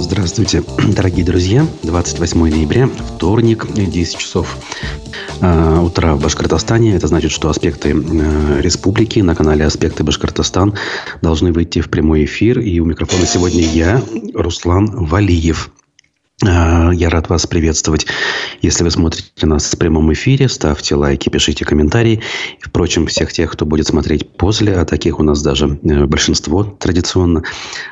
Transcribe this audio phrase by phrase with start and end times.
[0.00, 0.64] Здравствуйте,
[0.96, 1.66] дорогие друзья.
[1.82, 4.56] 28 ноября, вторник, 10 часов
[5.42, 6.96] э, утра в Башкортостане.
[6.96, 10.74] Это значит, что аспекты э, республики на канале «Аспекты Башкортостан»
[11.20, 12.60] должны выйти в прямой эфир.
[12.60, 14.02] И у микрофона сегодня я,
[14.34, 15.70] Руслан Валиев.
[16.46, 18.06] А, я рад вас приветствовать.
[18.62, 22.22] Если вы смотрите нас в прямом эфире, ставьте лайки, пишите комментарии.
[22.60, 27.42] Впрочем, всех тех, кто будет смотреть после, а таких у нас даже э, большинство традиционно,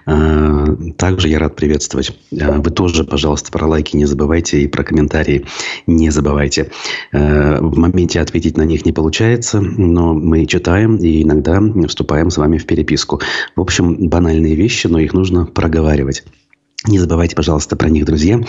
[0.07, 0.65] а,
[0.97, 2.19] также я рад приветствовать.
[2.31, 5.45] Вы тоже, пожалуйста, про лайки не забывайте и про комментарии
[5.87, 6.71] не забывайте.
[7.13, 12.59] В моменте ответить на них не получается, но мы читаем и иногда вступаем с вами
[12.59, 13.21] в переписку.
[13.57, 16.25] В общем, банальные вещи, но их нужно проговаривать.
[16.87, 18.41] Не забывайте, пожалуйста, про них, друзья.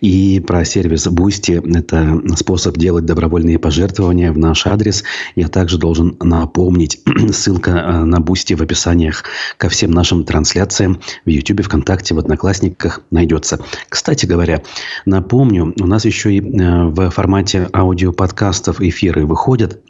[0.00, 1.78] И про сервис Boosty.
[1.78, 5.04] Это способ делать добровольные пожертвования в наш адрес.
[5.36, 7.00] Я также должен напомнить.
[7.30, 9.22] Ссылка э, на Boosty в описаниях
[9.58, 13.60] ко всем нашим трансляциям в YouTube, ВКонтакте, в Одноклассниках найдется.
[13.88, 14.62] Кстати говоря,
[15.06, 19.80] напомню, у нас еще и э, в формате аудиоподкастов эфиры выходят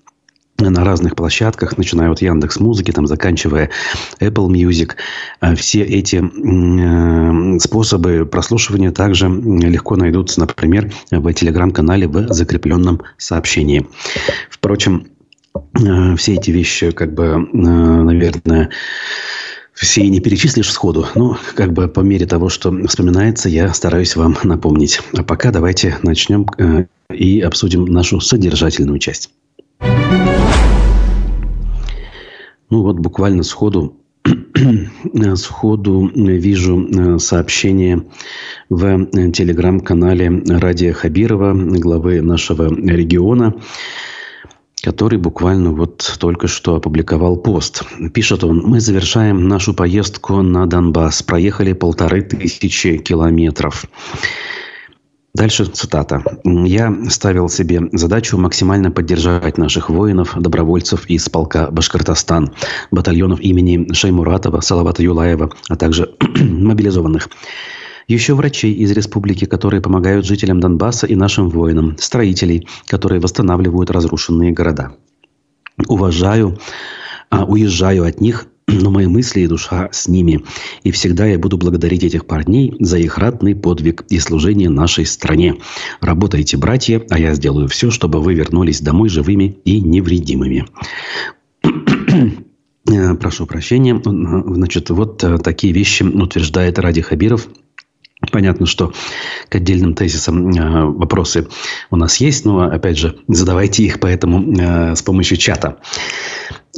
[0.60, 3.70] на разных площадках, начиная от Яндекс Музыки, там, заканчивая
[4.20, 4.92] Apple Music.
[5.40, 13.86] А все эти э, способы прослушивания также легко найдутся, например, в телеграм-канале в закрепленном сообщении.
[14.50, 15.06] Впрочем,
[15.54, 18.70] э, все эти вещи, как бы, э, наверное,
[19.74, 24.36] все не перечислишь сходу, но как бы по мере того, что вспоминается, я стараюсь вам
[24.42, 25.00] напомнить.
[25.16, 26.46] А пока давайте начнем
[27.12, 29.30] и обсудим нашу содержательную часть.
[32.70, 33.96] Ну вот буквально сходу
[35.36, 38.04] сходу вижу э, сообщение
[38.68, 43.54] в э, телеграм-канале Радия Хабирова, главы нашего региона,
[44.82, 47.84] который буквально вот только что опубликовал пост.
[48.12, 51.22] Пишет он, мы завершаем нашу поездку на Донбасс.
[51.22, 53.86] Проехали полторы тысячи километров.
[55.38, 56.20] Дальше цитата.
[56.44, 62.50] «Я ставил себе задачу максимально поддержать наших воинов, добровольцев из полка «Башкортостан»,
[62.90, 67.28] батальонов имени Шаймуратова, Салавата Юлаева, а также мобилизованных.
[68.08, 74.50] Еще врачей из республики, которые помогают жителям Донбасса и нашим воинам, строителей, которые восстанавливают разрушенные
[74.50, 74.90] города.
[75.86, 76.58] Уважаю,
[77.30, 80.44] а уезжаю от них но мои мысли и душа с ними.
[80.84, 85.56] И всегда я буду благодарить этих парней за их ратный подвиг и служение нашей стране.
[86.00, 90.66] Работайте, братья, а я сделаю все, чтобы вы вернулись домой живыми и невредимыми.
[93.20, 94.00] Прошу прощения.
[94.04, 97.48] Значит, вот э, такие вещи утверждает Ради Хабиров–
[98.32, 98.92] Понятно, что
[99.48, 101.46] к отдельным тезисам э, вопросы
[101.90, 105.78] у нас есть, но, опять же, задавайте их поэтому э, с помощью чата.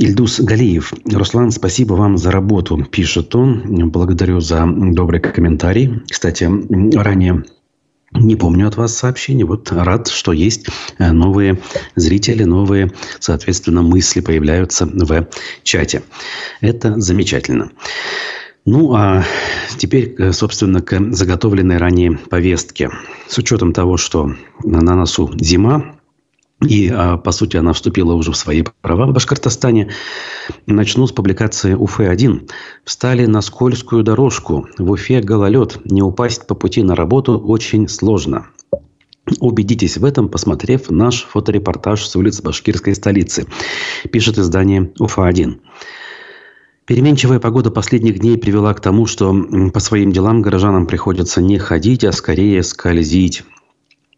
[0.01, 0.95] Ильдус Галиев.
[1.13, 3.91] Руслан, спасибо вам за работу, пишет он.
[3.91, 6.01] Благодарю за добрый комментарий.
[6.09, 6.49] Кстати,
[6.97, 7.45] ранее
[8.13, 9.45] не помню от вас сообщений.
[9.45, 10.69] Вот рад, что есть
[10.99, 11.61] э, новые
[11.97, 15.29] зрители, новые, соответственно, мысли появляются в
[15.65, 16.03] чате.
[16.63, 17.71] Это замечательно.
[18.65, 19.23] Ну, а
[19.77, 22.89] теперь, э, собственно, к заготовленной ранее повестке.
[23.29, 24.35] С учетом того, что
[24.65, 26.00] на носу зима,
[26.61, 29.91] и, а, по сути, она вступила уже в свои права в Башкортостане.
[30.67, 32.51] Начну с публикации УФ-1.
[32.85, 34.69] Встали на скользкую дорожку.
[34.79, 35.79] В Уфе гололед.
[35.85, 38.47] Не упасть по пути на работу очень сложно.
[39.39, 43.47] Убедитесь в этом, посмотрев наш фоторепортаж с улиц башкирской столицы.
[44.11, 45.61] Пишет издание УФА-1.
[46.85, 49.33] Переменчивая погода последних дней привела к тому, что
[49.73, 53.45] по своим делам горожанам приходится не ходить, а скорее скользить.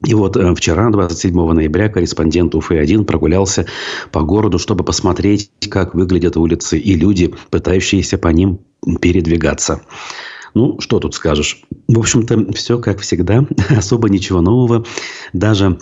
[0.04, 3.66] И вот э, вчера, 27 ноября, корреспондент УФ-1 прогулялся
[4.10, 8.60] по городу, чтобы посмотреть, как выглядят улицы и люди, пытающиеся по ним
[9.00, 9.82] передвигаться.
[10.54, 11.62] Ну, что тут скажешь?
[11.88, 14.84] В общем-то, все как всегда, особо ничего нового.
[15.32, 15.78] Даже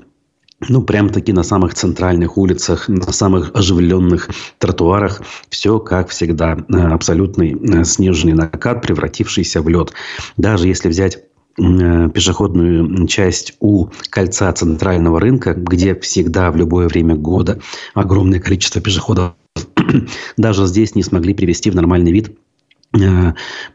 [0.68, 4.28] ну, прям-таки на самых центральных улицах, на самых оживленных
[4.58, 5.22] тротуарах.
[5.48, 9.92] Все, как всегда, э, абсолютный э, снежный накат, превратившийся в лед.
[10.36, 11.24] Даже если взять
[11.56, 17.60] пешеходную часть у кольца центрального рынка, где всегда в любое время года
[17.94, 19.34] огромное количество пешеходов,
[20.36, 22.36] даже здесь не смогли привести в нормальный вид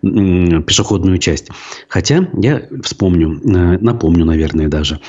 [0.02, 1.50] пешеходную часть.
[1.88, 3.40] Хотя я вспомню,
[3.80, 5.00] напомню, наверное, даже,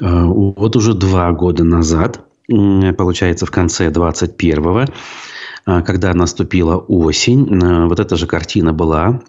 [0.00, 4.84] Э, вот уже два года назад, получается, в конце 21-го,
[5.66, 9.20] э, когда наступила осень, э, вот эта же картина была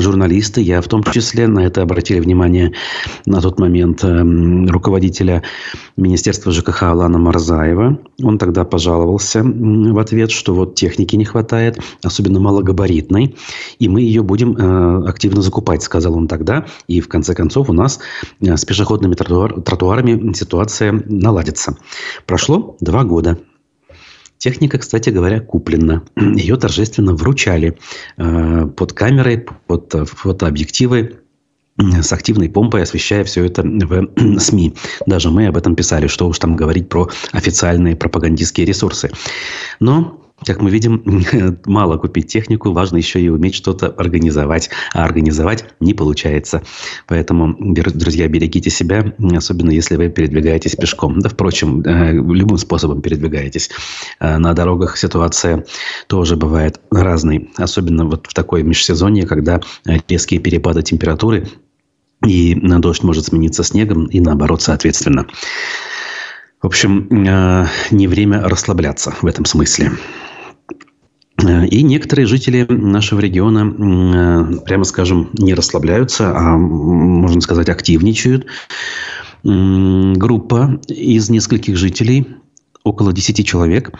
[0.00, 2.72] журналисты, я в том числе, на это обратили внимание
[3.24, 5.42] на тот момент эм, руководителя
[5.96, 7.98] Министерства ЖКХ Алана Марзаева.
[8.22, 13.36] Он тогда пожаловался в ответ, что вот техники не хватает, особенно малогабаритной,
[13.78, 16.66] и мы ее будем э, активно закупать, сказал он тогда.
[16.88, 18.00] И в конце концов у нас
[18.40, 21.76] э, с пешеходными тротуар, тротуарами ситуация наладится.
[22.26, 23.38] Прошло два года.
[24.38, 26.02] Техника, кстати говоря, куплена.
[26.16, 27.78] Ее торжественно вручали
[28.16, 31.20] э, под камерой, под э, фотообъективы
[31.78, 34.74] с активной помпой, освещая все это в СМИ.
[35.06, 39.10] Даже мы об этом писали, что уж там говорить про официальные пропагандистские ресурсы.
[39.78, 41.02] Но как мы видим,
[41.66, 44.70] мало купить технику, важно еще и уметь что-то организовать.
[44.92, 46.62] А организовать не получается.
[47.06, 51.20] Поэтому, друзья, берегите себя, особенно если вы передвигаетесь пешком.
[51.20, 53.70] Да, впрочем, э, любым способом передвигаетесь.
[54.20, 55.64] Э, на дорогах ситуация
[56.06, 57.50] тоже бывает разной.
[57.56, 59.60] Особенно вот в такой межсезонье, когда
[60.08, 61.48] резкие перепады температуры
[62.26, 65.26] и дождь может смениться снегом и наоборот соответственно.
[66.62, 69.92] В общем, э, не время расслабляться в этом смысле.
[71.42, 73.74] Э, и некоторые жители нашего региона,
[74.58, 78.46] э, прямо скажем, не расслабляются, а, можно сказать, активничают.
[79.44, 82.26] Группа из нескольких жителей,
[82.82, 83.92] около 10 человек,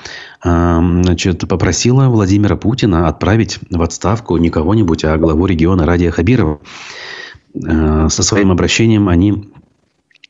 [0.45, 6.61] э, значит, попросила Владимира Путина отправить в отставку не кого-нибудь, а главу региона Радия Хабирова.
[7.55, 9.49] Со своим обращением они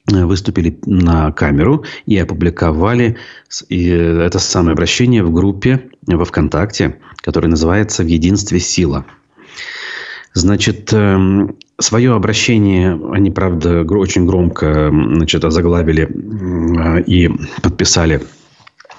[0.09, 3.17] выступили на камеру и опубликовали
[3.71, 9.05] это самое обращение в группе во ВКонтакте, которая называется «В единстве сила».
[10.33, 16.07] Значит, эм, свое обращение они, правда, очень громко значит, озаглавили
[17.07, 17.31] и
[17.63, 18.21] подписали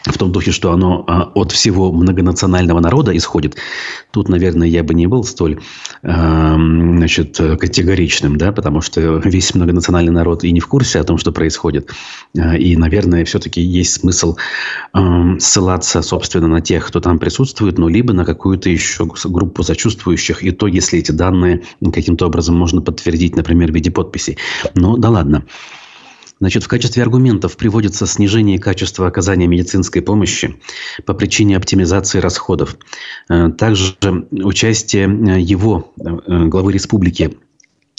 [0.06, 3.58] в том духе, что оно а, от всего многонационального народа исходит.
[4.12, 5.60] Тут, наверное, я бы не был столь
[6.02, 11.32] значит, категоричным, да, потому что весь многонациональный народ и не в курсе о том, что
[11.32, 11.90] происходит.
[12.38, 14.36] А, и, наверное, все-таки есть смысл
[15.40, 20.52] ссылаться, собственно, на тех, кто там присутствует, но либо на какую-то еще группу сочувствующих, и
[20.52, 21.64] то, если эти данные
[21.94, 24.38] каким-то образом можно подтвердить, например, в виде подписей.
[24.76, 25.44] Но да ладно.
[26.40, 30.60] Значит, в качестве аргументов приводится снижение качества оказания медицинской помощи
[31.06, 32.78] по причине оптимизации расходов.
[33.30, 33.96] Э, также
[34.32, 37.38] участие э, его, э, главы республики,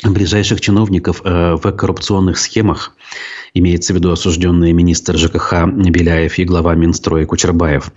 [0.04, 2.94] ближайших чиновников в коррупционных схемах,
[3.52, 7.90] имеется в виду осужденный министр ЖКХ Беляев и глава Минстроя Кучербаев.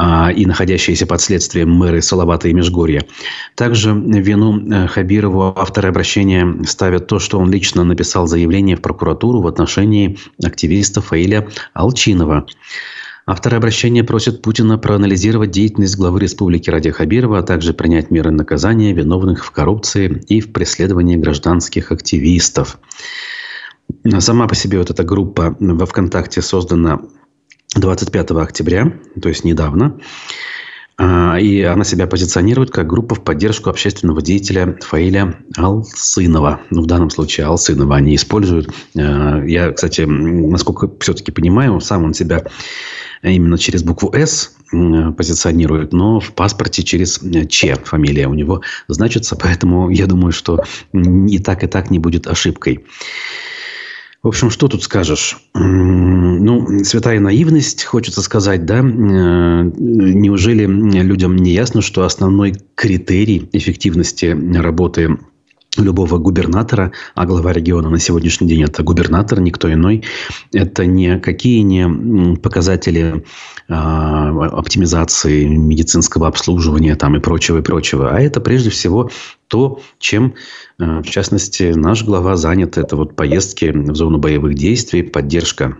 [0.00, 3.04] А, и находящиеся под следствием мэры Салавата и Межгорья.
[3.56, 9.40] Также вину э, Хабирову авторы обращения ставят то, что он лично написал заявление в прокуратуру
[9.40, 12.46] в отношении активиста Фаиля Алчинова.
[13.26, 18.92] Авторы обращения просят Путина проанализировать деятельность главы республики Ради Хабирова, а также принять меры наказания
[18.92, 22.78] виновных в коррупции и в преследовании гражданских активистов.
[24.20, 27.00] Сама по себе вот эта группа во ВКонтакте создана
[27.74, 29.98] 25 октября, то есть недавно.
[31.00, 36.60] А, и она себя позиционирует как группа в поддержку общественного деятеля Фаиля Алсынова.
[36.70, 38.70] Ну, в данном случае Алсынова они используют.
[38.96, 42.42] А, я, кстати, насколько все-таки понимаю, сам он себя
[43.22, 49.36] именно через букву «С» позиционирует, но в паспорте через «Ч» фамилия у него значится.
[49.36, 52.84] Поэтому я думаю, что и так, и так не будет ошибкой.
[54.22, 55.38] В общем, что тут скажешь?
[55.54, 58.78] Ну, святая наивность, хочется сказать, да?
[58.78, 65.18] Э, неужели людям не ясно, что основной критерий эффективности работы
[65.82, 70.04] любого губернатора, а глава региона на сегодняшний день это губернатор, никто иной.
[70.52, 73.24] Это не какие не показатели
[73.68, 79.10] э, оптимизации медицинского обслуживания там и прочего, и прочего, а это прежде всего
[79.48, 80.34] то, чем,
[80.78, 82.78] э, в частности, наш глава занят.
[82.78, 85.78] Это вот поездки в зону боевых действий, поддержка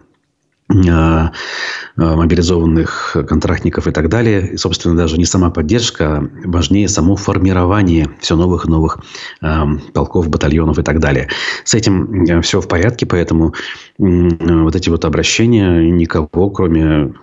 [1.96, 4.52] мобилизованных контрактников и так далее.
[4.52, 8.98] И, собственно, даже не сама поддержка, а важнее само формирование все новых и новых
[9.40, 11.28] э, полков, батальонов и так далее.
[11.64, 13.54] С этим э, все в порядке, поэтому
[13.98, 17.14] вот эти вот обращения никого, кроме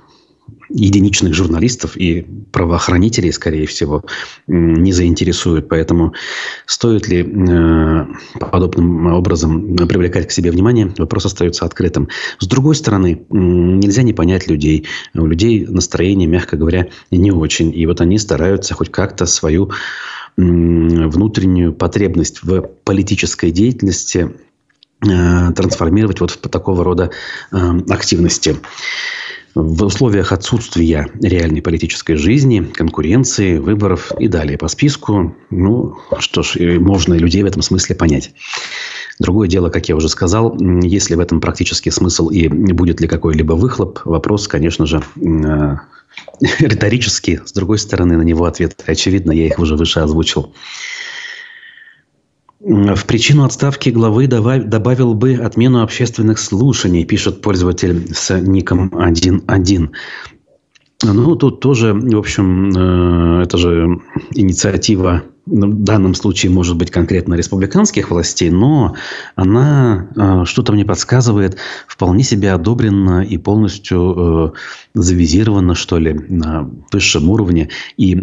[0.69, 4.03] единичных журналистов и правоохранителей, скорее всего,
[4.47, 5.67] не заинтересует.
[5.69, 6.13] Поэтому
[6.65, 8.05] стоит ли э,
[8.39, 12.09] подобным образом привлекать к себе внимание, вопрос остается открытым.
[12.39, 14.87] С другой стороны, нельзя не понять людей.
[15.13, 17.71] У людей настроение, мягко говоря, не очень.
[17.75, 19.71] И вот они стараются хоть как-то свою
[20.37, 24.35] внутреннюю потребность в политической деятельности
[25.01, 27.11] э, трансформировать вот в такого рода
[27.51, 27.57] э,
[27.89, 28.57] активности.
[29.55, 36.57] В условиях отсутствия реальной политической жизни, конкуренции, выборов и далее по списку, ну, что ж,
[36.79, 38.33] можно людей в этом смысле понять.
[39.17, 43.07] Другое дело, как я уже сказал, есть ли в этом практический смысл и будет ли
[43.07, 45.75] какой-либо выхлоп, вопрос, конечно же, э,
[46.59, 47.39] риторический.
[47.45, 50.53] С другой стороны, на него ответ очевидно, я их уже выше озвучил.
[52.67, 59.89] В причину отставки главы добавил бы отмену общественных слушаний, пишет пользователь с ником 1.1.
[61.03, 64.01] Ну, тут тоже, в общем, э, это же
[64.33, 68.95] инициатива в данном случае может быть конкретно республиканских властей, но
[69.35, 71.57] она, э, что-то мне подсказывает,
[71.87, 74.51] вполне себе одобрена и полностью э,
[74.95, 77.69] завизирована, что ли, на высшем уровне.
[77.97, 78.15] И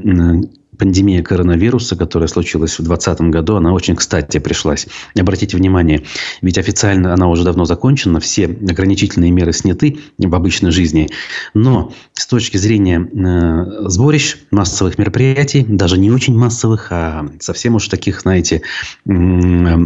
[0.79, 4.87] пандемия коронавируса, которая случилась в 2020 году, она очень кстати пришлась.
[5.19, 6.03] Обратите внимание,
[6.41, 11.09] ведь официально она уже давно закончена, все ограничительные меры сняты в обычной жизни.
[11.55, 17.89] Но с точки зрения э, сборищ, массовых мероприятий, даже не очень массовых, а совсем уж
[17.89, 18.63] таких, знаете,
[19.07, 19.77] э,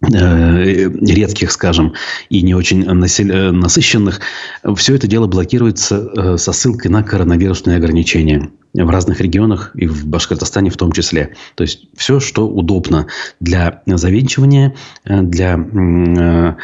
[0.00, 1.94] редких, скажем,
[2.28, 4.20] и не очень насыщенных,
[4.76, 8.50] все это дело блокируется э, со ссылкой на коронавирусные ограничения
[8.82, 11.34] в разных регионах и в Башкортостане в том числе.
[11.54, 13.06] То есть все, что удобно
[13.38, 16.54] для завинчивания, э, для э,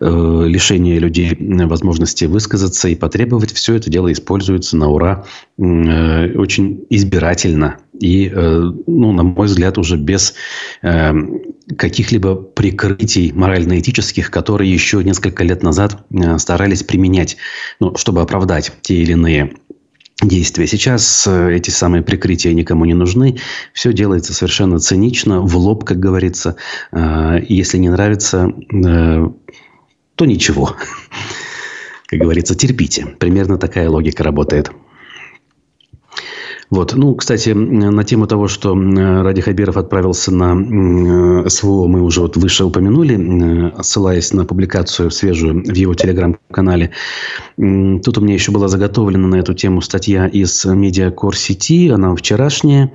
[0.00, 1.36] э, лишения людей
[1.66, 5.24] возможности высказаться и потребовать, все это дело используется на ура
[5.56, 10.34] очень избирательно и, ну, на мой взгляд, уже без
[10.82, 16.04] каких-либо прикрытий морально-этических, которые еще несколько лет назад
[16.38, 17.36] старались применять,
[17.78, 19.54] ну, чтобы оправдать те или иные
[20.22, 20.66] действия.
[20.66, 23.38] Сейчас э, эти самые прикрытия никому не нужны.
[23.72, 26.56] Все делается совершенно цинично, в лоб, как говорится.
[26.92, 29.28] Э, если не нравится, э,
[30.14, 30.76] то ничего.
[32.06, 33.06] Как говорится, терпите.
[33.18, 34.70] Примерно такая логика работает.
[36.70, 36.94] Вот.
[36.94, 42.64] Ну, кстати, на тему того, что Ради Хабиров отправился на СВО, мы уже вот выше
[42.64, 46.90] упомянули, ссылаясь на публикацию свежую в его телеграм-канале.
[47.56, 51.88] Тут у меня еще была заготовлена на эту тему статья из Медиакор сети.
[51.88, 52.92] Она вчерашняя,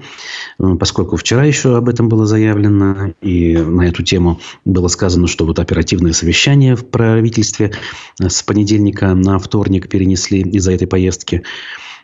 [0.57, 3.13] поскольку вчера еще об этом было заявлено.
[3.21, 7.71] И на эту тему было сказано, что вот оперативное совещание в правительстве
[8.19, 11.43] с понедельника на вторник перенесли из-за этой поездки.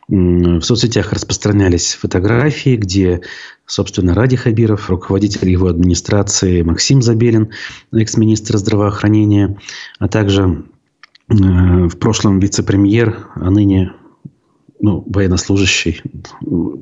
[0.07, 3.21] В соцсетях распространялись фотографии, где,
[3.65, 7.51] собственно, Ради Хабиров, руководитель его администрации Максим Забелин,
[7.91, 9.57] экс-министр здравоохранения,
[9.97, 10.65] а также
[11.29, 13.93] э, в прошлом вице-премьер, а ныне
[14.79, 16.01] ну, военнослужащий,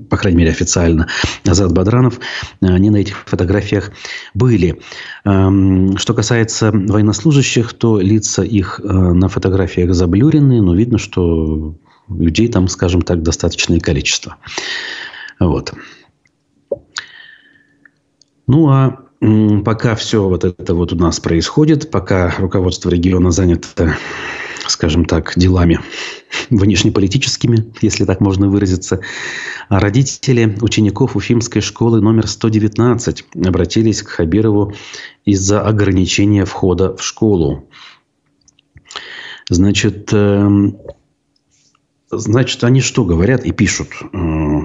[0.09, 1.07] по крайней мере, официально,
[1.45, 2.19] Азат Бадранов,
[2.59, 3.91] они на этих фотографиях
[4.33, 4.81] были.
[5.23, 11.75] Эм, что касается военнослужащих, то лица их э, на фотографиях заблюрены, но видно, что
[12.19, 14.37] людей там, скажем так, достаточное количество.
[15.39, 15.73] Вот.
[18.47, 18.99] Ну, а
[19.63, 23.95] пока все вот это вот у нас происходит, пока руководство региона занято,
[24.67, 25.79] скажем так, делами
[26.49, 28.99] внешнеполитическими, если так можно выразиться,
[29.69, 34.73] а родители учеников Уфимской школы номер 119 обратились к Хабирову
[35.25, 37.69] из-за ограничения входа в школу.
[39.49, 40.77] Значит, эм,
[42.17, 43.89] Значит, они что говорят и пишут?
[44.01, 44.07] Э,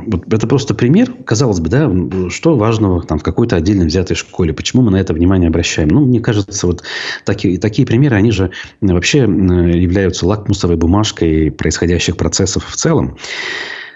[0.06, 1.90] вот это просто пример, казалось бы, да,
[2.30, 5.88] что важного там в какой-то отдельно взятой школе, почему мы на это внимание обращаем?
[5.88, 6.82] Ну, мне кажется, вот
[7.24, 8.50] такие, такие примеры, они же
[8.80, 13.16] вообще являются лакмусовой бумажкой происходящих процессов в целом.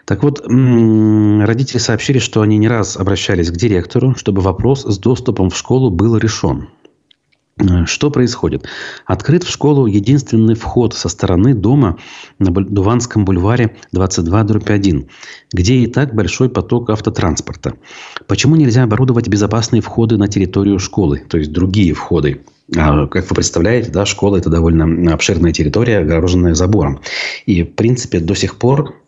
[0.04, 5.50] Так вот, родители сообщили, что они не раз обращались к директору, чтобы вопрос с доступом
[5.50, 6.68] в школу был решен.
[7.58, 8.66] Э, что происходит?
[9.06, 11.98] Открыт в школу единственный вход со стороны дома
[12.38, 15.08] на Дуванском бульваре 22-1,
[15.52, 17.74] где и так большой поток автотранспорта.
[18.26, 22.42] Почему нельзя оборудовать безопасные входы на территорию школы, то есть другие входы?
[22.76, 27.00] А, как вы представляете, да, школа– это довольно обширная территория, огороженная забором.
[27.44, 29.01] И, в принципе, до сих пор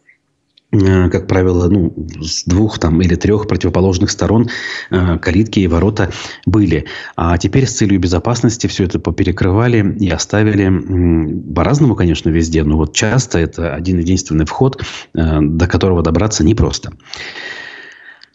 [1.11, 4.49] как правило, ну, с двух там, или трех противоположных сторон
[4.90, 6.11] э, калитки и ворота
[6.47, 6.87] были.
[7.16, 12.95] А теперь с целью безопасности все это поперекрывали и оставили по-разному, конечно, везде, но вот
[12.95, 14.83] часто это один единственный вход,
[15.14, 16.93] э, до которого добраться непросто.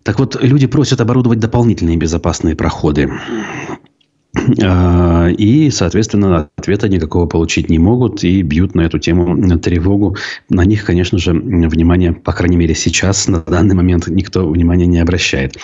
[0.04, 3.12] Так вот, люди просят оборудовать дополнительные безопасные проходы.
[4.36, 10.18] Э, и, соответственно, ответа никакого получить не могут и бьют на эту тему тревогу.
[10.50, 15.00] На них, конечно же, внимание, по крайней мере, сейчас, на данный момент, никто внимания не
[15.00, 15.58] обращает.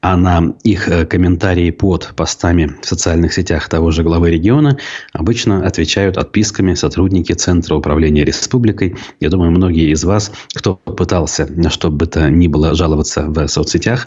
[0.00, 4.78] А на их э, комментарии под постами в социальных сетях того же главы региона
[5.12, 8.96] обычно отвечают отписками сотрудники Центра управления республикой.
[9.20, 14.06] Я думаю, многие из вас, кто пытался, чтобы бы то ни было, жаловаться в соцсетях,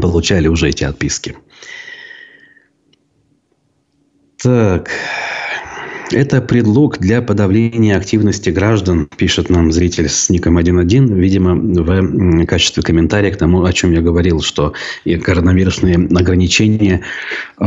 [0.00, 1.36] получали уже эти отписки.
[4.42, 4.90] Так,
[6.14, 12.82] это предлог для подавления активности граждан, пишет нам зритель с ником 1.1, видимо, в качестве
[12.82, 14.74] комментария к тому, о чем я говорил, что
[15.24, 17.02] коронавирусные ограничения,
[17.60, 17.66] э,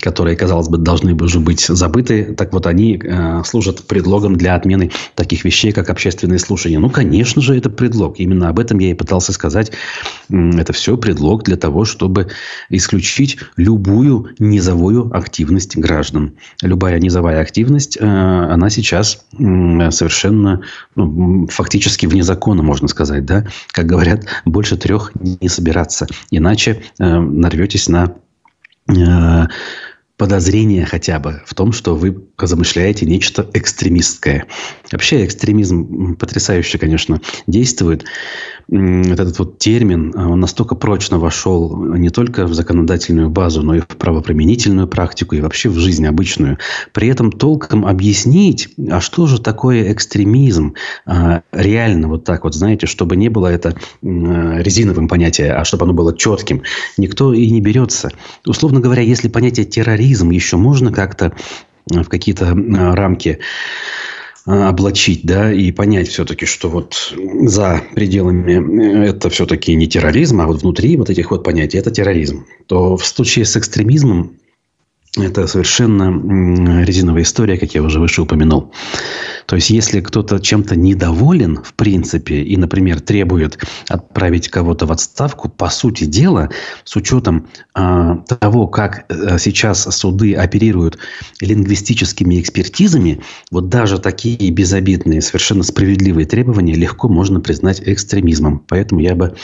[0.00, 4.90] которые, казалось бы, должны уже быть забыты, так вот они э, служат предлогом для отмены
[5.14, 6.78] таких вещей, как общественные слушания.
[6.78, 8.18] Ну, конечно же, это предлог.
[8.18, 9.72] Именно об этом я и пытался сказать.
[10.30, 12.28] Это все предлог для того, чтобы
[12.70, 16.32] исключить любую низовую активность граждан.
[16.62, 20.62] Любая низовая трудовая активность, э, она сейчас совершенно
[20.94, 23.24] ну, фактически вне закона, можно сказать.
[23.24, 23.46] Да?
[23.72, 26.06] Как говорят, больше трех не собираться.
[26.30, 28.14] Иначе э, нарветесь на
[28.88, 29.46] э,
[30.16, 34.46] подозрение хотя бы в том, что вы замышляете нечто экстремистское.
[34.90, 38.04] Вообще экстремизм потрясающе, конечно, действует
[38.70, 43.80] этот вот термин, а, он настолько прочно вошел не только в законодательную базу, но и
[43.80, 46.58] в правоприменительную практику, и вообще в жизнь обычную.
[46.92, 50.74] При этом толком объяснить, а что же такое экстремизм,
[51.06, 55.94] а, реально вот так вот, знаете, чтобы не было это резиновым понятием, а чтобы оно
[55.94, 56.62] было четким,
[56.98, 58.10] никто и не берется.
[58.44, 61.32] Условно говоря, если понятие терроризм еще можно как-то
[61.86, 62.54] в какие-то
[62.94, 63.42] рамки а,
[64.48, 70.46] облачить, да, и понять все-таки, что вот за пределами э, это все-таки не терроризм, а
[70.46, 74.32] вот внутри вот этих вот понятий это терроризм, то в случае с экстремизмом
[75.24, 78.72] это совершенно резиновая история, как я уже выше упомянул.
[79.46, 83.58] То есть, если кто-то чем-то недоволен, в принципе, и, например, требует
[83.88, 86.50] отправить кого-то в отставку, по сути дела,
[86.84, 90.98] с учетом э, того, как э, сейчас суды оперируют
[91.40, 98.62] лингвистическими экспертизами, вот даже такие безобидные, совершенно справедливые требования легко можно признать экстремизмом.
[98.68, 99.34] Поэтому я бы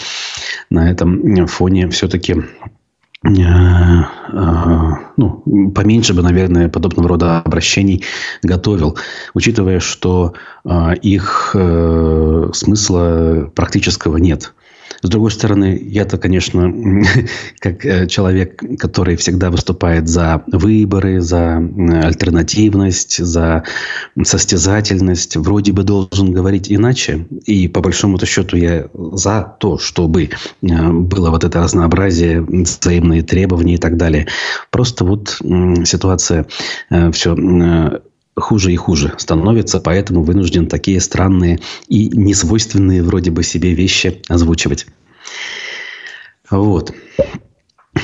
[0.70, 2.44] на этом фоне все-таки
[5.16, 8.04] ну, поменьше бы, наверное, подобного рода обращений
[8.42, 8.98] готовил,
[9.32, 11.56] учитывая, что э, их
[12.52, 14.52] смысла практического нет.
[15.04, 16.72] С другой стороны, я-то, конечно,
[17.58, 21.58] как э, человек, который всегда выступает за выборы, за
[22.02, 23.64] альтернативность, за
[24.22, 27.26] состязательность, вроде бы должен говорить иначе.
[27.44, 30.30] И по большому-то счету я за то, чтобы
[30.62, 34.26] э, было вот это разнообразие, взаимные требования и так далее.
[34.70, 35.36] Просто вот
[35.84, 36.46] ситуация
[36.88, 37.34] э, все
[38.36, 44.86] хуже и хуже становится, поэтому вынужден такие странные и несвойственные вроде бы себе вещи озвучивать.
[46.50, 46.92] Вот.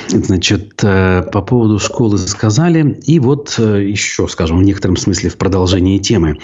[0.07, 2.99] Значит, э, по поводу школы сказали.
[3.05, 6.37] И вот э, еще, скажем, в некотором смысле в продолжении темы.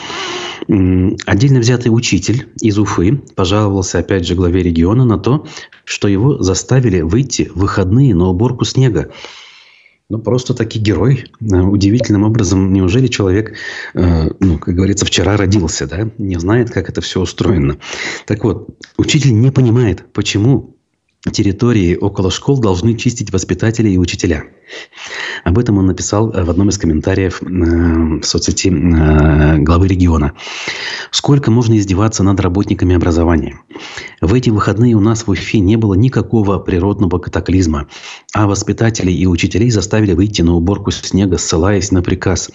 [0.67, 5.47] Отдельно взятый учитель из Уфы пожаловался, опять же, главе региона на то,
[5.85, 9.11] что его заставили выйти в выходные на уборку снега.
[10.09, 11.25] Ну, просто таки герой.
[11.41, 13.55] Э, удивительным образом, неужели человек,
[13.93, 17.77] э, ну, как говорится, вчера родился, да, не знает, как это все устроено.
[18.25, 20.77] Так вот, учитель не понимает, почему
[21.31, 24.45] территории около школ должны чистить воспитатели и учителя.
[25.43, 30.35] Об этом он написал э, в одном из комментариев в соцсети главы региона.
[31.17, 33.59] Сколько можно издеваться над работниками образования?
[34.21, 37.87] В эти выходные у нас в Уфе не было никакого природного катаклизма,
[38.33, 42.51] а воспитателей и учителей заставили выйти на уборку снега, ссылаясь на приказ.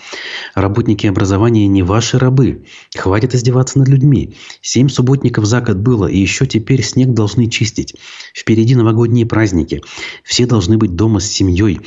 [0.55, 2.65] Работники образования не ваши рабы.
[2.97, 4.37] Хватит издеваться над людьми.
[4.61, 7.97] Семь субботников за год было, и еще теперь снег должны чистить.
[8.33, 9.83] Впереди новогодние праздники.
[10.23, 11.81] Все должны быть дома с семьей.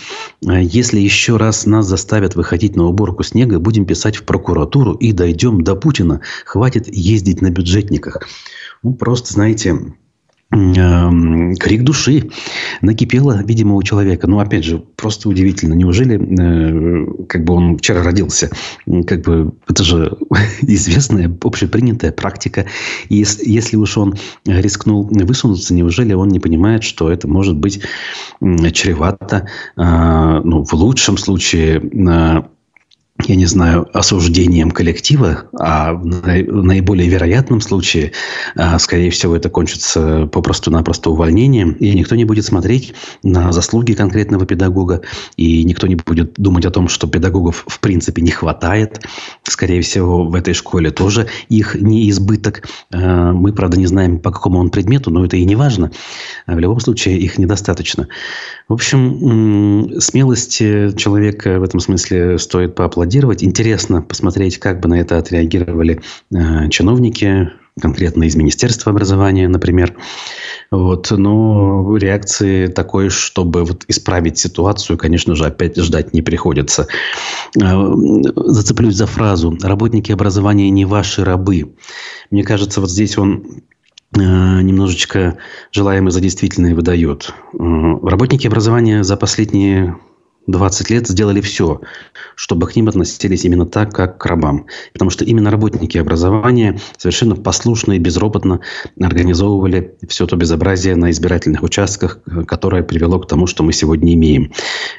[0.46, 5.14] А если еще раз нас заставят выходить на уборку снега, будем писать в прокуратуру и
[5.14, 6.20] дойдем до Путина.
[6.46, 8.28] Хватит ездить на бюджетниках.
[8.84, 9.76] Ну, просто, знаете,
[10.52, 12.30] Эм, крик души
[12.82, 14.28] накипело, видимо, у человека.
[14.28, 15.74] Ну, опять же, просто удивительно.
[15.74, 18.52] Неужели, э, как бы он вчера родился?
[19.08, 20.18] Как бы это же
[20.62, 22.68] известная, общепринятая практика.
[23.10, 27.82] И если, если уж он рискнул высунуться, неужели он не понимает, что это может быть
[28.40, 32.44] чревато, э, ну, в лучшем случае, э,
[33.24, 38.12] я не знаю, осуждением коллектива, а в наиболее вероятном случае,
[38.58, 44.46] а, скорее всего, это кончится попросту-напросто увольнением, и никто не будет смотреть на заслуги конкретного
[44.46, 45.02] педагога,
[45.38, 49.06] и никто не будет думать о том, что педагогов в принципе не хватает.
[49.44, 52.68] Скорее всего, в этой школе тоже их не избыток.
[52.92, 55.92] А, мы, правда, не знаем, по какому он предмету, но это и не важно.
[56.48, 58.10] В любом случае, их недостаточно.
[58.68, 63.44] В общем, смелость человека в этом смысле стоит поаплодировать аплодировать.
[63.44, 66.02] Интересно посмотреть, как бы на это отреагировали
[66.34, 69.96] э, чиновники, конкретно из Министерства образования, например.
[70.72, 71.12] Вот.
[71.12, 76.88] Но реакции такой, чтобы вот исправить ситуацию, конечно же, опять ждать не приходится.
[77.62, 77.94] Э,
[78.36, 81.76] зацеплюсь за фразу «работники образования не ваши рабы».
[82.32, 83.44] Мне кажется, вот здесь он
[84.16, 85.38] э, немножечко
[85.72, 87.34] желаемое за действительное выдает.
[87.54, 87.58] Э,
[88.02, 89.96] работники образования за последние
[90.48, 91.82] 20 лет сделали все,
[92.36, 94.66] чтобы к ним относились именно так, как к рабам.
[94.94, 98.62] Потому что именно работники образования совершенно послушно и безропотно
[99.00, 104.52] организовывали все то безобразие на избирательных участках, которое привело к тому, что мы сегодня имеем.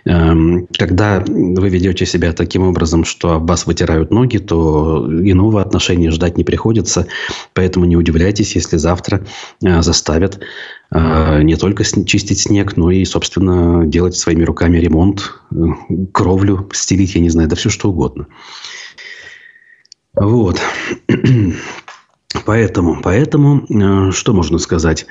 [0.05, 6.11] Эм, когда вы ведете себя таким образом, что об вас вытирают ноги, то иного отношения
[6.11, 7.07] ждать не приходится.
[7.55, 9.25] Поэтому не удивляйтесь, если завтра
[9.63, 10.41] э, заставят
[10.91, 15.57] не только чистить снег, но и, собственно, делать своими руками ремонт, э,
[16.13, 18.29] кровлю, стелить, я не знаю, да все что угодно.
[20.15, 20.61] Вот.
[22.45, 25.07] Поэтому, поэтому, э, что можно сказать?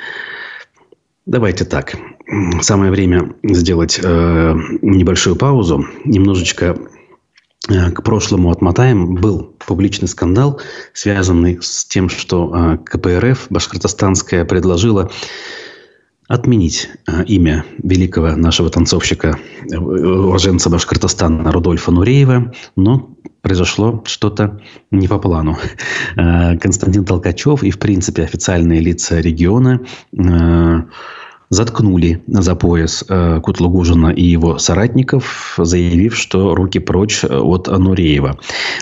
[1.25, 1.95] Давайте так.
[2.61, 6.77] Самое время сделать э, небольшую паузу, немножечко
[7.67, 9.15] к прошлому отмотаем.
[9.15, 10.61] Был публичный скандал,
[10.93, 15.09] связанный с тем, что КПРФ башкортостанская предложила
[16.27, 19.37] отменить э, имя великого нашего танцовщика,
[19.71, 24.59] э, уроженца Башкортостана Рудольфа Нуреева, но произошло что-то
[24.91, 25.57] не по плану.
[26.15, 29.81] Э, Константин Толкачев и, в принципе, официальные лица региона
[31.49, 38.37] заткнули за пояс э, Кутлугужина и его соратников, заявив, что руки прочь от Нуреева.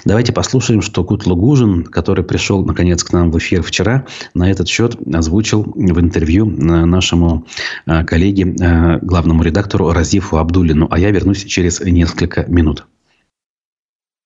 [0.06, 4.97] Давайте послушаем, что Кутлугужин, который пришел, наконец, к нам в эфир вчера, на этот счет
[5.13, 7.45] озвучил в интервью э, нашему
[7.86, 10.88] э, коллеге, э, главному редактору Разифу Абдулину.
[10.89, 12.86] А я вернусь через несколько минут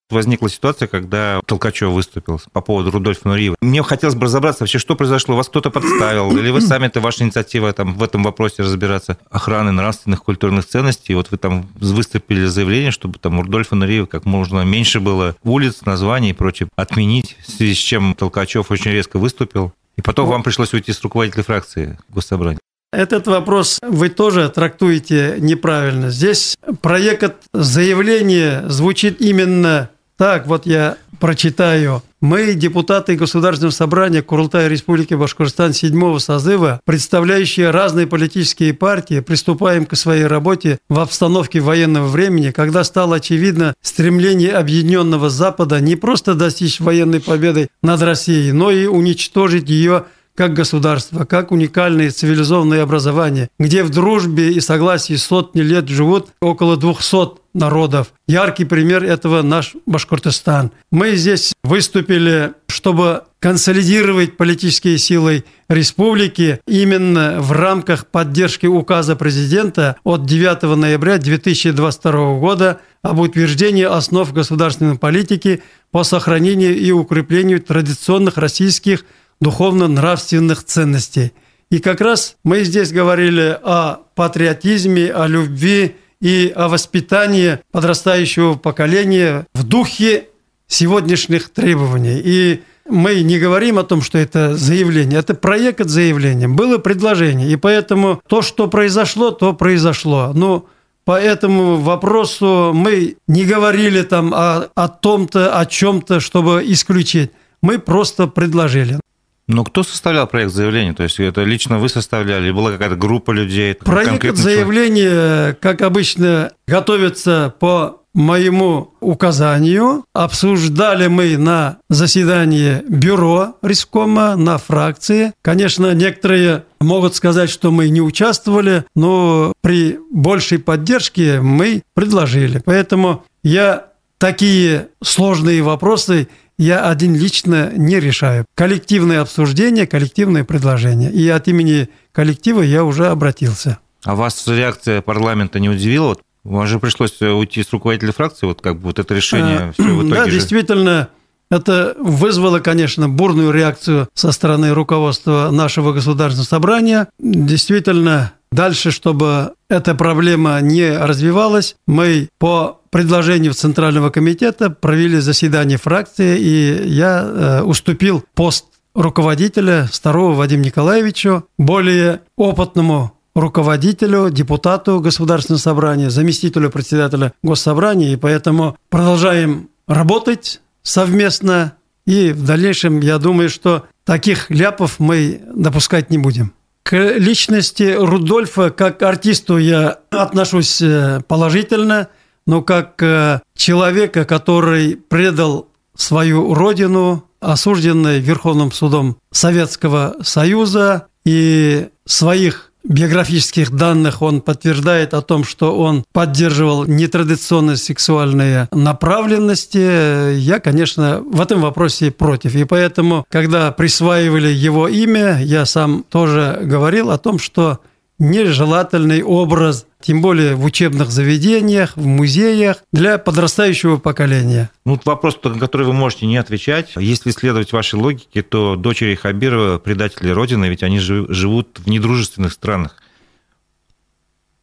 [0.10, 3.56] возникла ситуация, когда Толкачев выступил по поводу Рудольфа Нуриева.
[3.62, 5.36] Мне хотелось бы разобраться вообще, что произошло.
[5.36, 6.36] Вас кто-то подставил?
[6.38, 9.18] Или вы сами, это ваша инициатива там, в этом вопросе разбираться?
[9.30, 11.14] Охраны нравственных, культурных ценностей.
[11.16, 16.32] Вот вы там выступили заявление, чтобы там Рудольфа Нуриева как можно меньше было улиц, названий
[16.32, 19.74] и прочее отменить, в связи с чем Толкачев очень резко выступил.
[19.98, 22.60] И потом вам пришлось уйти с руководителя фракции Госсобрания.
[22.94, 26.10] Этот вопрос вы тоже трактуете неправильно.
[26.10, 32.02] Здесь проект заявления звучит именно так, вот я прочитаю.
[32.20, 39.96] Мы, депутаты Государственного собрания Курултая Республики Башкортостан седьмого созыва, представляющие разные политические партии, приступаем к
[39.96, 46.80] своей работе в обстановке военного времени, когда стало очевидно стремление Объединенного Запада не просто достичь
[46.80, 50.06] военной победы над Россией, но и уничтожить ее
[50.38, 56.78] как государство, как уникальное цивилизованное образование, где в дружбе и согласии сотни лет живут около
[56.78, 58.14] 200 народов.
[58.28, 60.72] Яркий пример этого наш Башкортостан.
[60.92, 70.26] Мы здесь выступили, чтобы консолидировать политические силы республики именно в рамках поддержки указа президента от
[70.26, 79.04] 9 ноября 2022 года об утверждении основ государственной политики по сохранению и укреплению традиционных российских
[79.42, 81.34] духовно-нравственных ценностей.
[81.70, 89.46] И как раз мы здесь говорили о патриотизме, о любви и о воспитании подрастающего поколения
[89.54, 90.30] в духе
[90.68, 92.22] сегодняшних требований.
[92.24, 96.48] И мы не говорим о том, что это заявление, это проект заявления.
[96.48, 100.32] Было предложение, и поэтому то, что произошло, то произошло.
[100.34, 100.66] Но
[101.04, 107.32] по этому вопросу мы не говорили там о, о том-то, о чем-то, чтобы исключить.
[107.62, 109.00] Мы просто предложили.
[109.48, 110.94] Но кто составлял проект заявления?
[110.94, 113.76] То есть это лично вы составляли, была какая-то группа людей?
[113.76, 120.04] Проект заявления, как обычно, готовится по моему указанию.
[120.14, 125.34] Обсуждали мы на заседании бюро Рискома, на фракции.
[125.44, 132.62] Конечно, некоторые могут сказать, что мы не участвовали, но при большей поддержке мы предложили.
[132.66, 136.28] Поэтому я такие сложные вопросы
[136.58, 138.46] я один лично не решаю.
[138.56, 141.12] Коллективное обсуждение, коллективное предложение.
[141.12, 143.80] И от имени коллектива я уже обратился.
[144.04, 146.18] А вас реакция парламента не удивила?
[146.44, 149.74] Вам же пришлось уйти с руководителя фракции, вот как бы вот это решение.
[149.74, 150.32] Все в итоге да, же...
[150.32, 151.10] действительно,
[151.52, 157.10] это вызвало, конечно, бурную реакцию со стороны руководства нашего государственного собрания.
[157.20, 166.40] Действительно, дальше, чтобы эта проблема не развивалась, мы по предложению Центрального комитета провели заседание фракции,
[166.40, 176.10] и я э, уступил пост руководителя Старого Вадиму Николаевичу, более опытному руководителю, депутату Государственного собрания,
[176.10, 181.74] заместителю председателя Госсобрания, и поэтому продолжаем работать совместно,
[182.06, 186.54] и в дальнейшем, я думаю, что таких ляпов мы допускать не будем.
[186.88, 192.08] К личности Рудольфа как артисту я отношусь э, положительно,
[192.46, 202.67] но как э, человека, который предал свою родину, осужденный Верховным судом Советского Союза и своих
[202.88, 210.34] биографических данных он подтверждает о том, что он поддерживал нетрадиционные сексуальные направленности.
[210.36, 212.56] Я, конечно, в этом вопросе против.
[212.56, 217.80] И поэтому, когда присваивали его имя, я сам тоже говорил о том, что
[218.20, 224.70] нежелательный образ, тем более в учебных заведениях, в музеях, для подрастающего поколения.
[224.86, 226.94] Ну, вот вопрос, на который вы можете не отвечать.
[226.98, 232.96] Если следовать вашей логике, то дочери Хабирова предатели Родины, ведь они живут в недружественных странах.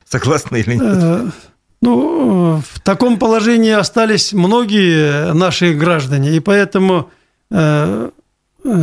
[0.09, 0.83] Согласны или нет?
[0.85, 1.31] Э,
[1.81, 7.11] ну, в таком положении остались многие наши граждане, и поэтому
[7.51, 8.11] э,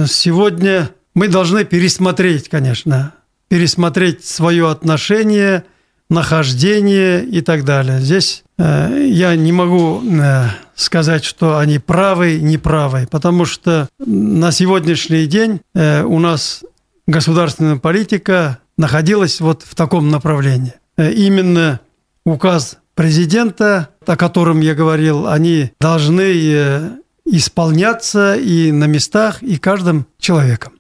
[0.08, 3.14] сегодня мы должны пересмотреть, конечно,
[3.52, 5.66] пересмотреть свое отношение,
[6.10, 8.00] нахождение и так далее.
[8.00, 15.26] Здесь э, я не могу э, сказать, что они правы, неправы, потому что на сегодняшний
[15.26, 16.64] день э, у нас
[17.08, 20.76] государственная политика находилась вот в таком направлении.
[20.96, 21.82] Э, именно
[22.26, 26.90] указ президента, о котором я говорил, они должны э,
[27.26, 30.72] исполняться и на местах, и каждым человеком.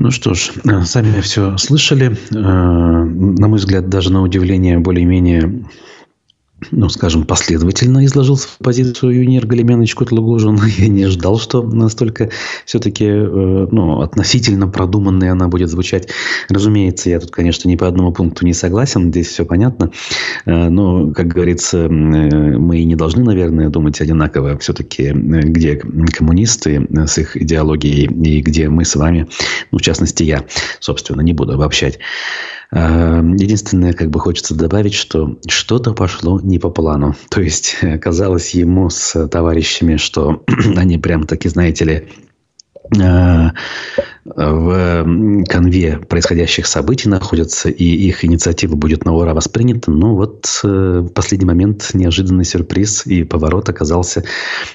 [0.00, 2.16] Ну что ж, э, сами все слышали.
[2.30, 5.66] Э, на мой взгляд, даже на удивление более-менее
[6.70, 10.60] ну, скажем, последовательно изложил позицию Юнир Галимянович Кутлугужин.
[10.78, 12.30] Я не ждал, что настолько
[12.66, 16.08] все-таки э, ну, относительно продуманной она будет звучать.
[16.48, 19.90] Разумеется, я тут, конечно, ни по одному пункту не согласен, здесь все понятно.
[20.44, 24.58] Э, но, как говорится, э, мы и не должны, наверное, думать одинаково.
[24.58, 29.28] Все-таки где коммунисты с их идеологией и где мы с вами,
[29.70, 30.44] ну, в частности, я,
[30.78, 31.98] собственно, не буду обобщать.
[32.72, 37.16] Эм, единственное, как бы хочется добавить, что что-то пошло не по плану.
[37.30, 40.44] То есть казалось ему с товарищами, что
[40.76, 42.08] они прям таки, знаете ли,
[43.00, 43.50] э,
[44.24, 49.90] в конве происходящих событий находятся, и их инициатива будет на ура воспринята.
[49.90, 54.24] Но вот э, в последний момент неожиданный сюрприз и поворот оказался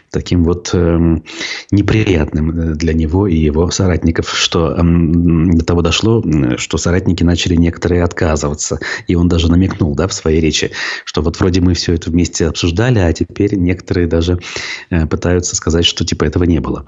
[0.09, 1.23] таким вот эм,
[1.71, 6.23] неприятным для него и его соратников, что до того дошло,
[6.57, 8.79] что соратники начали некоторые отказываться.
[9.07, 10.71] И он даже намекнул да, в своей речи,
[11.03, 14.39] что вот вроде мы все это вместе обсуждали, а теперь некоторые даже
[14.89, 16.87] э, пытаются сказать, что типа этого не было.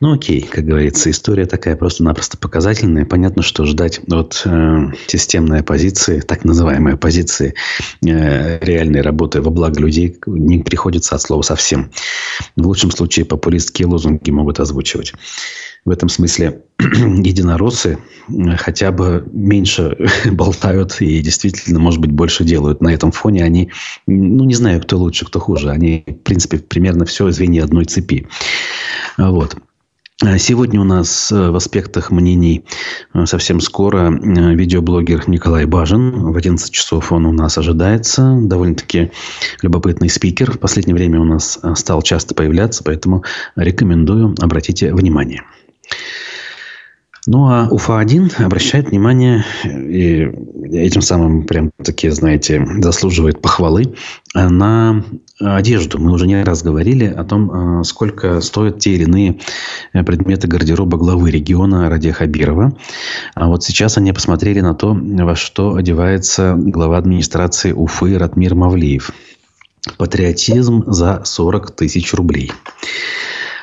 [0.00, 3.06] Ну окей, как говорится, история такая просто просто-напросто показательная.
[3.06, 7.54] Понятно, что ждать от э, системной оппозиции, так называемой оппозиции,
[8.04, 11.90] э, реальной работы во благо людей не приходится от слова совсем.
[12.54, 15.14] В лучшем случае популистские лозунги могут озвучивать.
[15.86, 17.96] В этом смысле единороссы
[18.28, 19.96] э, хотя бы меньше
[20.30, 22.82] болтают и действительно, может быть, больше делают.
[22.82, 23.70] На этом фоне они,
[24.06, 25.70] ну, не знаю, кто лучше, кто хуже.
[25.70, 28.26] Они, в принципе, примерно все звенья одной цепи.
[29.16, 29.56] Вот.
[30.24, 32.64] Э, сегодня у нас э, в аспектах мнений
[33.12, 36.32] э, совсем скоро видеоблогер Николай Бажин.
[36.32, 38.34] В 11 часов он у нас ожидается.
[38.40, 39.10] Довольно-таки
[39.60, 40.52] любопытный спикер.
[40.52, 43.24] В последнее время у нас стал часто появляться, поэтому
[43.56, 45.42] рекомендую, обратите внимание.
[47.28, 50.30] Ну, а УФА-1 обращает внимание и
[50.72, 53.94] этим самым прям таки, знаете, заслуживает похвалы
[54.32, 55.04] на
[55.40, 55.98] одежду.
[55.98, 59.40] Мы уже не раз говорили о том, сколько стоят те или иные
[59.92, 62.76] предметы гардероба главы региона Радия Хабирова.
[63.34, 69.10] А вот сейчас они посмотрели на то, во что одевается глава администрации Уфы Ратмир Мавлиев.
[69.98, 72.52] Патриотизм за 40 тысяч рублей.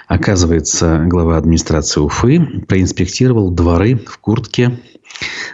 [0.08, 4.80] Оказывается, глава администрации Уфы проинспектировал дворы в куртке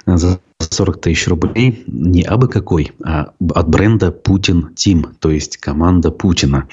[0.05, 6.12] за 40 тысяч рублей не абы какой, а от бренда Путин Тим, то есть команда
[6.12, 6.67] Путина.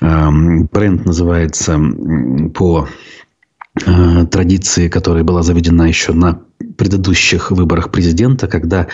[0.00, 1.80] Эм, бренд называется
[2.54, 2.88] по
[3.84, 6.40] э, традиции, которая была заведена еще на
[6.76, 8.86] предыдущих выборах президента, когда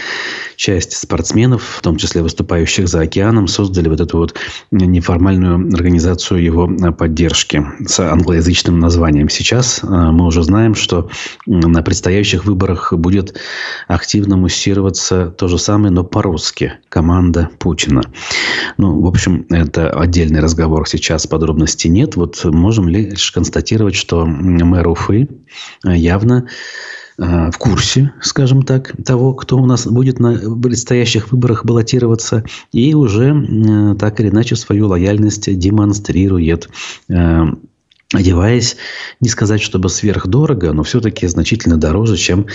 [0.56, 4.34] часть спортсменов, в том числе выступающих за океаном, создали вот эту вот
[4.70, 9.28] неформальную организацию его поддержки с англоязычным названием.
[9.28, 11.10] Сейчас э, мы уже знаем, что
[11.46, 13.38] на предстоящих выборах будет
[13.88, 16.74] активно муссироваться то же самое, но по-русски.
[16.88, 18.02] Команда Путина.
[18.76, 20.88] Ну, в общем, это отдельный разговор.
[20.88, 22.16] Сейчас подробностей нет.
[22.16, 25.28] Вот можем лишь констатировать, что мэр Уфы
[25.84, 26.46] явно Э,
[27.22, 33.32] в курсе, скажем так, того, кто у нас будет на предстоящих выборах баллотироваться, и уже
[33.32, 36.68] э, так или иначе свою лояльность демонстрирует
[37.08, 37.44] э,
[38.12, 38.76] одеваясь,
[39.20, 42.46] не сказать, чтобы сверхдорого, но все-таки значительно дороже, чем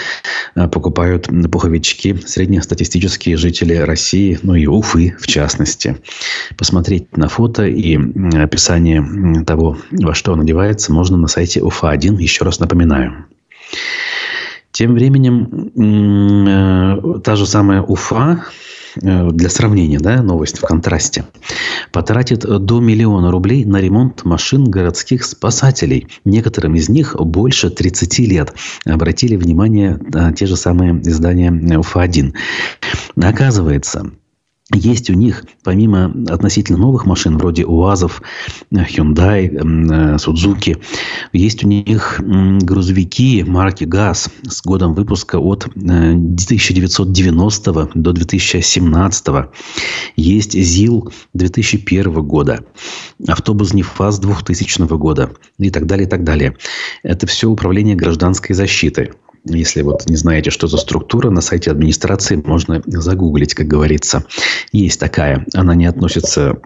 [0.54, 5.98] покупают пуховички среднестатистические жители России, ну и Уфы в частности.
[6.58, 7.98] Посмотреть на фото и
[8.38, 13.26] описание того, во что он одевается, можно на сайте УФА-1, еще раз напоминаю.
[14.78, 18.46] Тем временем э, та же самая Уфа,
[19.02, 21.26] э, для сравнения, да, новость в контрасте,
[21.92, 26.06] потратит до миллиона рублей на ремонт машин городских спасателей.
[26.26, 28.54] Некоторым из них больше 30 лет.
[28.86, 32.36] Обратили внимание на те же самые издания Уфа-1.
[33.16, 34.12] Оказывается,
[34.74, 38.22] есть у них, помимо относительно новых машин, вроде УАЗов,
[38.70, 40.76] Hyundai, э, Судзуки,
[41.32, 49.28] есть у них грузовики марки ГАЗ с годом выпуска от 1990 э, до 2017.
[50.18, 52.66] Есть ЗИЛ 2001 года,
[53.26, 56.58] автобус НИФАС 2000 года и так далее, и так далее.
[57.04, 59.14] Это все управление гражданской защиты.
[59.50, 64.26] Если вот не знаете, что за структура, на сайте администрации можно загуглить, как говорится.
[64.72, 65.46] Есть такая.
[65.54, 66.60] Она не относится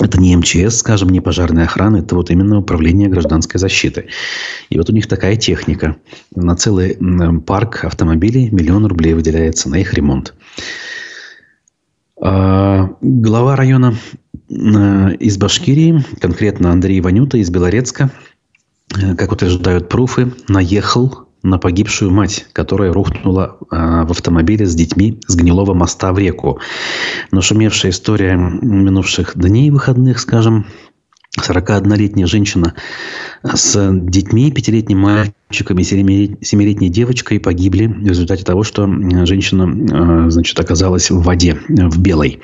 [0.00, 4.06] это не МЧС, скажем, не пожарная охрана, это вот именно управление гражданской защиты.
[4.70, 5.96] И вот у них такая техника.
[6.34, 6.96] На целый
[7.44, 10.34] парк автомобилей миллион рублей выделяется на их ремонт.
[12.20, 13.96] А, глава района
[14.48, 18.10] из Башкирии, конкретно Андрей Ванюта из Белорецка,
[18.96, 25.20] э, как утверждают пруфы, наехал на погибшую мать, которая рухнула э, в автомобиле с детьми
[25.26, 26.60] с гнилого моста в реку.
[27.30, 30.66] Но шумевшая история минувших дней выходных, скажем,
[31.38, 32.74] 41-летняя женщина
[33.44, 38.86] с детьми, пятилетним мальчиком и семилетней девочкой погибли в результате того, что
[39.24, 42.40] женщина значит, оказалась в воде, в белой.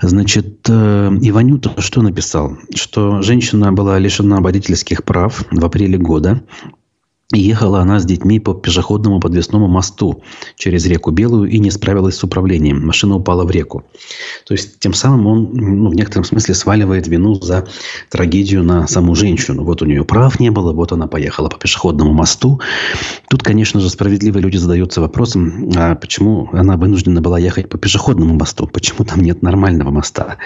[0.00, 2.56] Значит, э, Иванюта что написал?
[2.74, 6.42] Что женщина была лишена водительских прав в апреле года
[7.34, 10.22] Ехала она с детьми по пешеходному подвесному мосту
[10.56, 12.86] через реку Белую и не справилась с управлением.
[12.86, 13.84] Машина упала в реку.
[14.46, 17.66] То есть, тем самым он ну, в некотором смысле сваливает вину за
[18.10, 19.64] трагедию на саму женщину.
[19.64, 22.60] Вот у нее прав не было, вот она поехала по пешеходному мосту.
[23.30, 28.34] Тут, конечно же, справедливые люди задаются вопросом, а почему она вынуждена была ехать по пешеходному
[28.34, 28.66] мосту?
[28.66, 30.36] Почему там нет нормального моста?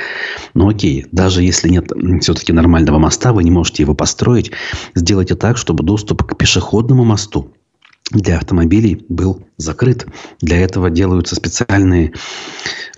[0.55, 4.53] Ну окей, даже если нет все-таки нормального моста, вы не можете его построить.
[4.95, 7.55] Сделайте так, чтобы доступ к пешеходному пешеходному мосту
[8.11, 10.07] для автомобилей был закрыт.
[10.43, 12.13] Для этого делаются специальные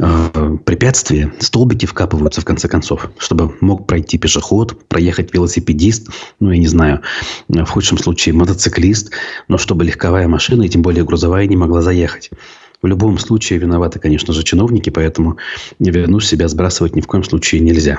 [0.01, 6.09] э, препятствия, столбики вкапываются в конце концов, чтобы мог пройти пешеход, проехать велосипедист,
[6.41, 7.03] ну, я не знаю,
[7.49, 9.13] в худшем случае мотоциклист,
[9.47, 12.31] но чтобы легковая машина, и тем более грузовая, не могла заехать.
[12.83, 15.37] В любом случае виноваты, конечно же, чиновники, поэтому
[15.79, 17.99] вину себя сбрасывать ни в коем случае нельзя.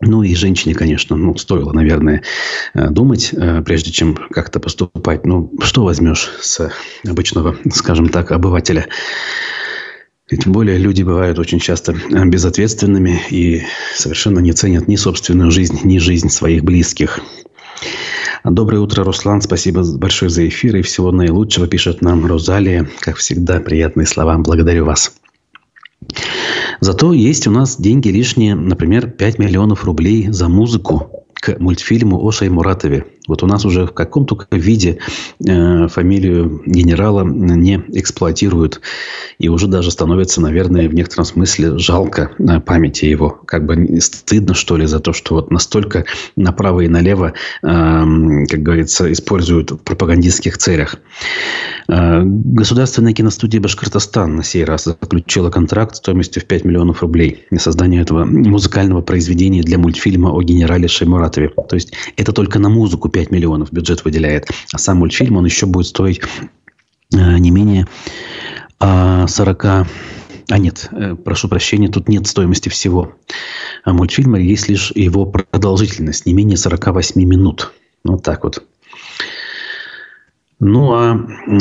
[0.00, 2.22] Ну и женщине, конечно, ну, стоило, наверное,
[2.74, 5.26] э, думать, э, прежде чем как-то поступать.
[5.26, 6.70] Ну, что возьмешь с
[7.04, 8.86] обычного, скажем так, обывателя?
[10.28, 13.62] И тем более люди бывают очень часто безответственными и
[13.94, 17.18] совершенно не ценят ни собственную жизнь, ни жизнь своих близких.
[18.44, 19.40] Доброе утро, Руслан.
[19.42, 21.66] Спасибо большое за эфир и всего наилучшего.
[21.66, 22.88] Пишет нам Розалия.
[23.00, 24.38] Как всегда, приятные слова.
[24.38, 25.12] Благодарю вас.
[26.80, 32.30] Зато есть у нас деньги лишние, например, 5 миллионов рублей за музыку к мультфильму о
[32.30, 33.06] Шаймуратове.
[33.28, 34.98] Вот у нас уже в каком то виде
[35.46, 38.80] э, фамилию генерала не эксплуатируют.
[39.38, 43.38] И уже даже становится, наверное, в некотором смысле жалко э, памяти его.
[43.46, 48.62] Как бы стыдно, что ли, за то, что вот настолько направо и налево, э, как
[48.62, 50.96] говорится, используют в пропагандистских целях.
[51.88, 57.58] Э, государственная киностудия «Башкортостан» на сей раз заключила контракт стоимостью в 5 миллионов рублей на
[57.58, 61.27] создание этого музыкального произведения для мультфильма о генерале Шаймуратове.
[61.30, 64.48] То есть, это только на музыку 5 миллионов бюджет выделяет.
[64.72, 66.20] А сам мультфильм, он еще будет стоить
[67.14, 67.86] э, не менее
[68.80, 69.64] 40...
[69.64, 69.86] А,
[70.50, 73.14] а нет, э, прошу прощения, тут нет стоимости всего.
[73.84, 77.72] А мультфильма есть лишь его продолжительность, не менее 48 минут.
[78.04, 78.62] Вот так вот.
[80.60, 81.16] Ну, а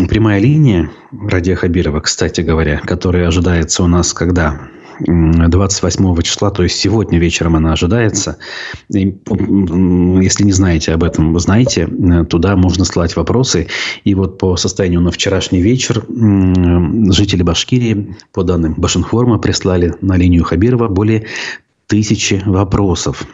[0.10, 4.70] прямая линия Радия Хабирова, кстати говоря, которая ожидается у нас когда?
[5.00, 8.38] 28 числа, то есть сегодня вечером она ожидается.
[8.90, 11.88] И, если не знаете об этом, знаете,
[12.30, 13.68] туда можно слать вопросы.
[14.04, 20.44] И вот по состоянию на вчерашний вечер жители Башкирии, по данным Башинформа, прислали на линию
[20.44, 21.26] Хабирова более
[21.88, 23.26] тысячи вопросов.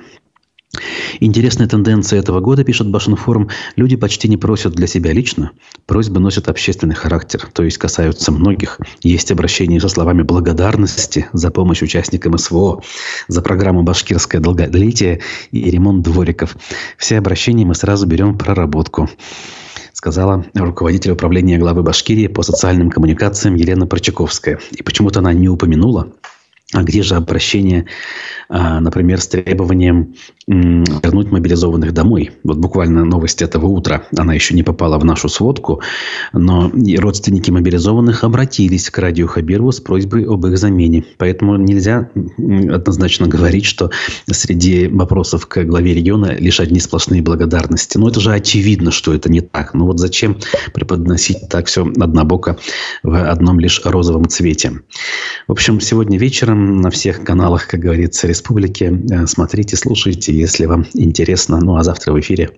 [1.19, 5.51] Интересная тенденция этого года, пишет Башинформ, люди почти не просят для себя лично,
[5.85, 8.79] просьбы носят общественный характер, то есть касаются многих.
[9.01, 12.81] Есть обращения со словами благодарности за помощь участникам СВО,
[13.27, 15.21] за программу «Башкирское долголетие»
[15.51, 16.57] и ремонт двориков.
[16.97, 19.09] Все обращения мы сразу берем в проработку
[19.93, 24.59] сказала руководитель управления главы Башкирии по социальным коммуникациям Елена Прочаковская.
[24.71, 26.09] И почему-то она не упомянула,
[26.73, 27.85] а где же обращение,
[28.49, 30.15] а, например, с требованием
[30.47, 32.31] вернуть мобилизованных домой?
[32.43, 34.03] Вот буквально новость этого утра.
[34.17, 35.81] Она еще не попала в нашу сводку,
[36.33, 41.05] но родственники мобилизованных обратились к радио Хабирову с просьбой об их замене.
[41.17, 43.91] Поэтому нельзя однозначно говорить, что
[44.29, 47.97] среди вопросов к главе региона лишь одни сплошные благодарности.
[47.97, 49.73] Ну, это же очевидно, что это не так.
[49.75, 50.37] Ну, вот зачем
[50.73, 52.57] преподносить так все однобоко
[53.03, 54.81] в одном лишь розовом цвете?
[55.47, 58.91] В общем, сегодня вечером на всех каналах, как говорится, республики.
[59.11, 61.59] Э, смотрите, слушайте, если вам интересно.
[61.61, 62.51] Ну, а завтра в эфире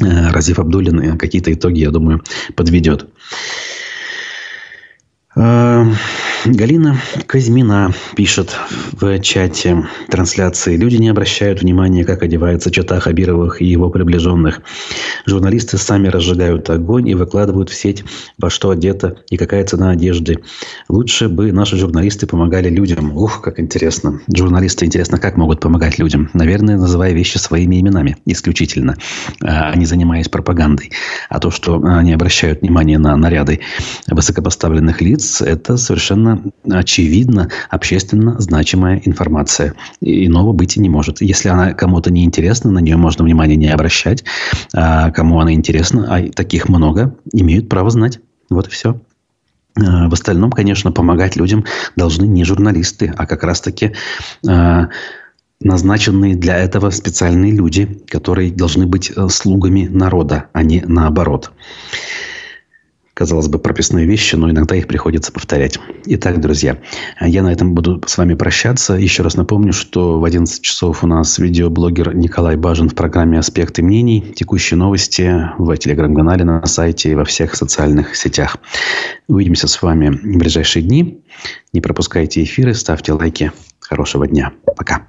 [0.00, 2.22] э, Разив Абдулин э, какие-то итоги, я думаю,
[2.54, 3.08] подведет.
[5.36, 8.56] Галина Казьмина пишет
[8.92, 10.76] в чате трансляции.
[10.76, 14.60] Люди не обращают внимания, как одевается чата Хабировых и его приближенных.
[15.26, 18.02] Журналисты сами разжигают огонь и выкладывают в сеть,
[18.38, 20.38] во что одето и какая цена одежды.
[20.88, 23.16] Лучше бы наши журналисты помогали людям.
[23.16, 24.20] Ух, как интересно.
[24.34, 26.30] Журналисты, интересно, как могут помогать людям?
[26.32, 28.96] Наверное, называя вещи своими именами исключительно,
[29.42, 30.90] а не занимаясь пропагандой.
[31.28, 33.60] А то, что они обращают внимание на наряды
[34.08, 39.74] высокопоставленных лиц, это совершенно очевидно общественно значимая информация.
[40.00, 41.20] Иного быть и не может.
[41.20, 44.24] Если она кому-то не интересна, на нее можно внимание не обращать.
[44.74, 48.20] А кому она интересна, а таких много, имеют право знать.
[48.48, 49.00] Вот и все.
[49.76, 51.64] А, в остальном, конечно, помогать людям
[51.96, 53.92] должны не журналисты, а как раз-таки
[54.46, 54.88] а,
[55.60, 61.52] назначенные для этого специальные люди, которые должны быть э, слугами народа, а не наоборот
[63.20, 65.78] казалось бы, прописные вещи, но иногда их приходится повторять.
[66.06, 66.78] Итак, друзья,
[67.20, 68.94] я на этом буду с вами прощаться.
[68.94, 73.82] Еще раз напомню, что в 11 часов у нас видеоблогер Николай Бажин в программе «Аспекты
[73.82, 74.32] мнений».
[74.34, 78.56] Текущие новости в телеграм-канале, на сайте и во всех социальных сетях.
[79.28, 81.22] Увидимся с вами в ближайшие дни.
[81.74, 83.52] Не пропускайте эфиры, ставьте лайки.
[83.80, 84.52] Хорошего дня.
[84.78, 85.04] Пока.